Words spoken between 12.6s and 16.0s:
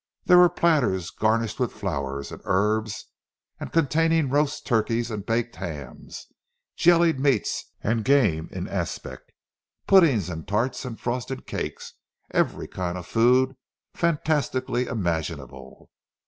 kind of food fantasticality imaginable.